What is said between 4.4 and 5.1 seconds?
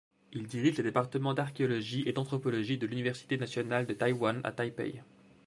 à Taipei.